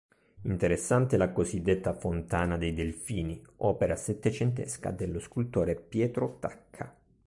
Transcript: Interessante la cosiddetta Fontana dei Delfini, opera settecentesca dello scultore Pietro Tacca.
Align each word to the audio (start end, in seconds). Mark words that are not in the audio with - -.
Interessante 0.45 1.15
la 1.15 1.29
cosiddetta 1.29 1.93
Fontana 1.93 2.57
dei 2.57 2.73
Delfini, 2.73 3.39
opera 3.57 3.95
settecentesca 3.95 4.89
dello 4.89 5.19
scultore 5.19 5.75
Pietro 5.75 6.37
Tacca. 6.39 6.91